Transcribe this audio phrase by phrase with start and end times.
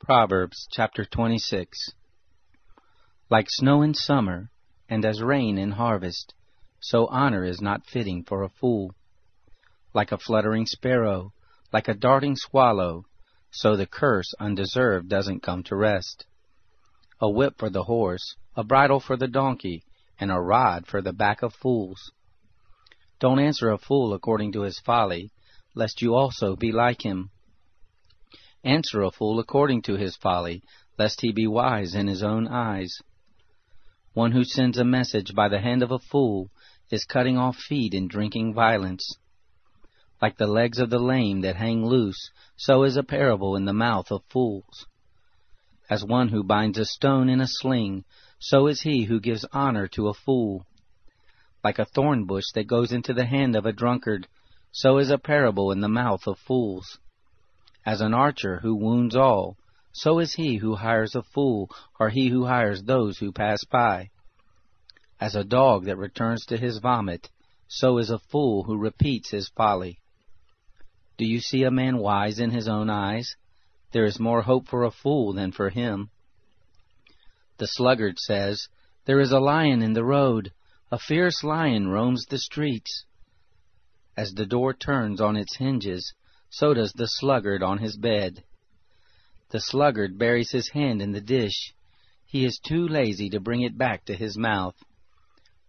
[0.00, 1.90] Proverbs chapter 26
[3.28, 4.50] Like snow in summer,
[4.88, 6.32] and as rain in harvest,
[6.80, 8.94] so honor is not fitting for a fool.
[9.92, 11.34] Like a fluttering sparrow,
[11.72, 13.04] like a darting swallow,
[13.50, 16.26] so the curse undeserved doesn't come to rest.
[17.20, 19.82] A whip for the horse, a bridle for the donkey,
[20.18, 22.12] and a rod for the back of fools.
[23.18, 25.32] Don't answer a fool according to his folly,
[25.74, 27.30] lest you also be like him.
[28.68, 30.62] Answer a fool according to his folly,
[30.98, 33.00] lest he be wise in his own eyes.
[34.12, 36.50] One who sends a message by the hand of a fool
[36.90, 39.16] is cutting off feet and drinking violence.
[40.20, 43.72] Like the legs of the lame that hang loose, so is a parable in the
[43.72, 44.86] mouth of fools.
[45.88, 48.04] As one who binds a stone in a sling,
[48.38, 50.66] so is he who gives honor to a fool.
[51.64, 54.28] Like a thorn bush that goes into the hand of a drunkard,
[54.72, 56.98] so is a parable in the mouth of fools.
[57.88, 59.56] As an archer who wounds all,
[59.92, 64.10] so is he who hires a fool, or he who hires those who pass by.
[65.18, 67.30] As a dog that returns to his vomit,
[67.66, 70.00] so is a fool who repeats his folly.
[71.16, 73.36] Do you see a man wise in his own eyes?
[73.92, 76.10] There is more hope for a fool than for him.
[77.56, 78.68] The sluggard says,
[79.06, 80.52] There is a lion in the road,
[80.92, 83.06] a fierce lion roams the streets.
[84.14, 86.12] As the door turns on its hinges,
[86.50, 88.42] so does the sluggard on his bed.
[89.50, 91.74] The sluggard buries his hand in the dish.
[92.26, 94.74] He is too lazy to bring it back to his mouth.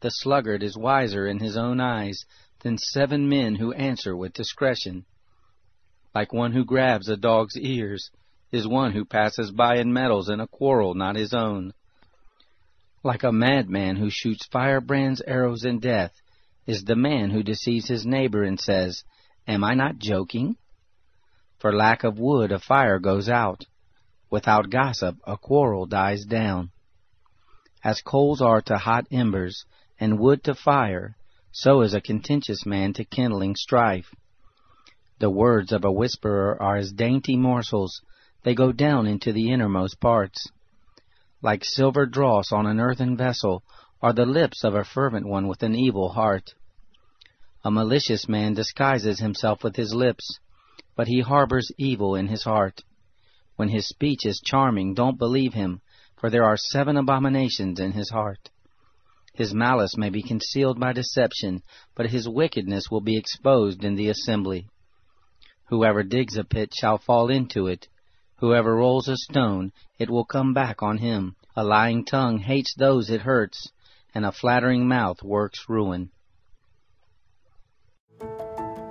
[0.02, 2.26] The sluggard is wiser in his own eyes
[2.62, 5.06] than seven men who answer with discretion.
[6.14, 8.10] Like one who grabs a dog's ears
[8.52, 11.74] is one who passes by and meddles in a quarrel not his own.
[13.04, 16.14] Like a madman who shoots firebrands, arrows, and death
[16.66, 19.04] is the man who deceives his neighbor and says,
[19.48, 20.58] Am I not joking?
[21.60, 23.66] For lack of wood a fire goes out.
[24.30, 26.72] Without gossip a quarrel dies down.
[27.84, 29.66] As coals are to hot embers,
[30.00, 31.18] and wood to fire,
[31.52, 34.16] so is a contentious man to kindling strife.
[35.20, 38.02] The words of a whisperer are as dainty morsels,
[38.44, 40.50] they go down into the innermost parts.
[41.42, 43.64] Like silver dross on an earthen vessel
[44.02, 46.54] are the lips of a fervent one with an evil heart.
[47.66, 50.40] A malicious man disguises himself with his lips,
[51.00, 52.84] but he harbors evil in his heart.
[53.56, 55.80] When his speech is charming, don't believe him,
[56.18, 58.50] for there are seven abominations in his heart.
[59.34, 61.64] His malice may be concealed by deception,
[61.96, 64.68] but his wickedness will be exposed in the assembly.
[65.70, 67.88] Whoever digs a pit shall fall into it.
[68.40, 71.38] Whoever rolls a stone, it will come back on him.
[71.56, 73.72] A lying tongue hates those it hurts,
[74.14, 76.10] and a flattering mouth works ruin.